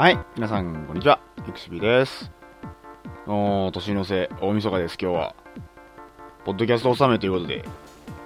[0.00, 1.20] はい、皆さん、こんにちは。
[1.46, 2.30] エクシビです。
[3.26, 5.34] おー、年の瀬、大晦日です、今日は。
[6.46, 7.62] ポッドキャスト納めということで、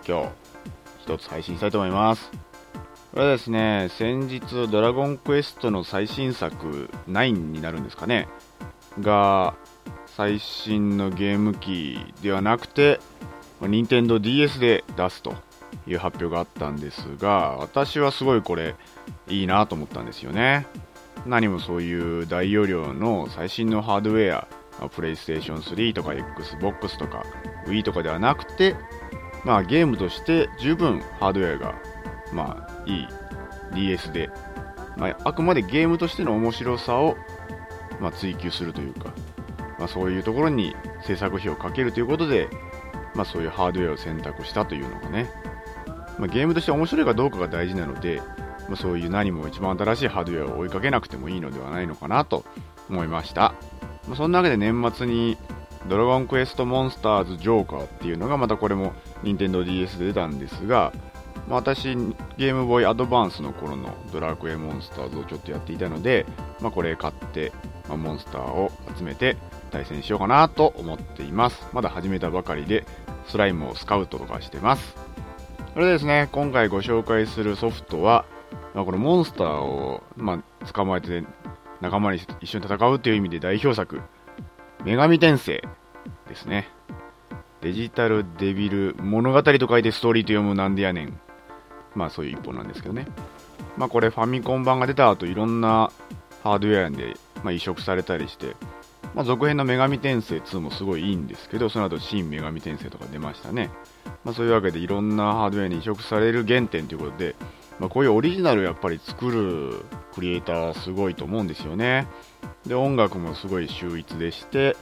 [0.06, 0.28] 今日、
[1.02, 2.30] 一つ配信したいと思います。
[3.10, 8.28] これはですね、先日、ドラゴンクエストの最新作、9になるんですかね、
[9.00, 9.56] が、
[10.06, 13.00] 最新のゲーム機ではなくて、
[13.60, 15.34] 任天堂 d s で出すと
[15.88, 18.76] いう発表があったんですが、私はすごいこれ、
[19.26, 20.68] いいなと思ったんですよね。
[21.26, 27.24] 何もそういう大容量の最新のハードウェア、まあ、プレイステーション3とか XBOX とか
[27.66, 28.76] Wii とかではなくて、
[29.44, 31.74] まあ、ゲームとして十分ハードウェアが、
[32.32, 33.08] まあ、いい
[33.74, 34.30] DS で、
[34.96, 37.16] まあ、あくまでゲームとしての面白さを、
[38.00, 39.12] まあ、追求するというか、
[39.78, 40.74] まあ、そういうところに
[41.06, 42.48] 制作費をかけるということで、
[43.14, 45.30] まあ、そういうハードウェアを選択したというのがね、
[46.18, 48.20] まあ、ゲームとして面白いかどうかが大事なので、
[48.68, 52.44] まあ、そういう何も一番新しいハードウェアを追いかけなくてもいいのではないのかなと
[52.88, 53.54] 思いました。
[54.08, 55.36] まあ、そんなわけで年末に
[55.88, 58.92] ドラゴンクエストモンスターズジョーカーっていうのがまたこれも
[59.22, 60.92] 任天堂 d s で出たんですが、
[61.48, 61.94] まあ、私
[62.38, 66.26] ゲームボーイアドバンスの頃のドラクエモンスターズをちょっとやっていたので、
[66.60, 67.52] まあ、これ買って、
[67.88, 69.36] まあ、モンスターを集めて
[69.70, 71.66] 対戦しようかなと思っています。
[71.72, 72.86] まだ始めたばかりで
[73.26, 74.96] スライムをスカウトとかしてます。
[75.74, 78.24] それでですね、今回ご紹介するソフトは、
[78.82, 81.24] このモンスターを、まあ、捕まえて
[81.80, 84.00] 仲間に一緒に戦うという意味で代表作、
[84.84, 85.62] 女神転生
[86.28, 86.68] ですね。
[87.60, 91.20] デジタルデビル物語と書いてストーリーと読むなんでやねん。
[91.94, 93.06] まあそういう一本なんですけどね。
[93.76, 95.90] まあこれファミコン版が出た後いろんな
[96.42, 98.54] ハードウェアで、まあ、移植されたりして、
[99.14, 103.70] まあ、続編の女神転生2もすごいいいんですけど、その後新女神転生とか出ましたね。
[104.24, 107.34] まあそういうわけでいろんなハードウェアに移植される原点ということで、
[107.80, 112.06] まあ、こういうオリジナルをやっぱり作るクリエイターすごいと思うんですよね。
[112.66, 114.76] で、音楽もすごい秀逸でして、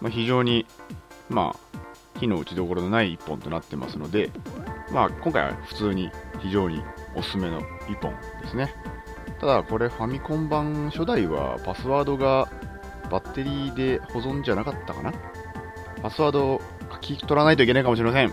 [0.00, 0.66] まあ、非常に、
[1.28, 4.30] まあ、火の打ちどころのない一本となってますので、
[4.92, 6.10] まあ、今回は普通に
[6.40, 6.82] 非常に
[7.16, 8.74] おすすめの一本ですね。
[9.40, 12.48] ただ、これファミコン版初代はパスワードが
[13.10, 15.12] バッテリーで保存じゃなかったかな？
[16.02, 16.60] パスワードを
[16.92, 18.30] 書き取らないといけないかもしれません。
[18.30, 18.32] ち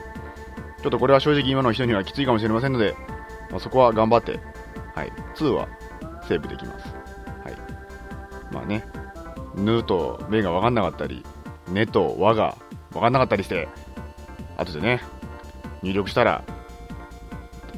[0.86, 2.96] ょっとこれは正直今の人にはきついかもしれませんので、
[3.52, 4.40] まあ、そこは頑張って、
[4.96, 5.68] はい、2は
[6.28, 6.88] セーブできます。
[7.44, 8.54] はい。
[8.54, 8.86] まあね、
[9.56, 11.24] ぬと目が分かんなかったり、
[11.70, 12.58] ねと和が
[12.92, 13.68] 分かんなかったりして、
[14.58, 15.02] 後でね、
[15.82, 16.44] 入力したら、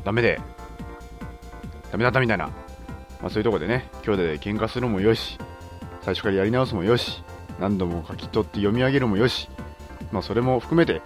[0.03, 0.39] ダメで、
[1.91, 5.37] ダメだったみたいな、まあ、そういうとこでね、兄弟で喧嘩するもよし、
[6.01, 7.23] 最初からやり直すもよし、
[7.59, 9.49] 何度も書き取って読み上げるもよし、
[10.11, 11.01] まあ、それも含めて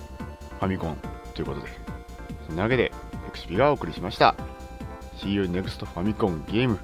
[0.59, 0.97] ファミコン
[1.33, 1.67] ということで、
[2.47, 2.91] そんなわけで、
[3.27, 4.35] エクシビがお送りしました。
[5.17, 6.79] See you next ファミコンゲーム。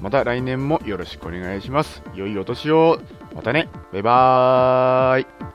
[0.00, 2.02] また来年もよろしくお願いします。
[2.14, 3.00] 良いお年を。
[3.34, 3.68] またね。
[3.92, 5.51] バイバーイ。